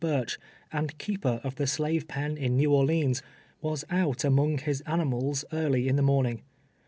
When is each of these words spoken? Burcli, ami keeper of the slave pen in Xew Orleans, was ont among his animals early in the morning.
Burcli, 0.01 0.39
ami 0.73 0.87
keeper 0.97 1.39
of 1.43 1.57
the 1.57 1.67
slave 1.67 2.07
pen 2.07 2.35
in 2.35 2.57
Xew 2.57 2.71
Orleans, 2.71 3.21
was 3.61 3.83
ont 3.91 4.23
among 4.23 4.57
his 4.57 4.81
animals 4.87 5.45
early 5.53 5.87
in 5.87 5.95
the 5.95 6.01
morning. 6.01 6.41